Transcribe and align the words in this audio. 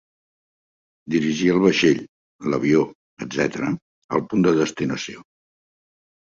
Dirigir 1.15 1.51
el 1.55 1.59
vaixell, 1.65 2.01
l'avió, 2.53 2.81
etc., 3.27 3.69
al 4.19 4.25
punt 4.33 4.49
de 4.49 4.55
destinació. 4.63 5.25